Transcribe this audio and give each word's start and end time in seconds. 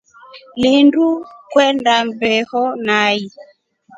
Lindu 0.61 1.05
kwenda 1.51 1.93
mbeo 2.07 2.63
nai. 2.85 3.21